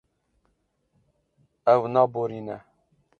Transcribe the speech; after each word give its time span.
Ew 1.73 1.81
naborîne. 1.93 2.55